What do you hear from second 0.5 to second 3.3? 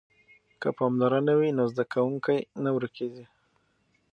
که پاملرنه وي نو زده کوونکی نه ورکیږي.